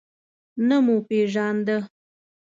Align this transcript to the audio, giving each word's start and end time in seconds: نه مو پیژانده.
نه 0.67 0.77
مو 0.85 0.95
پیژانده. 1.07 1.77